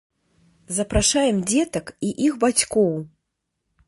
Запрашаем 0.77 1.37
дзетак 1.51 1.85
і 2.07 2.09
іх 2.29 2.33
бацькоў! 2.45 2.89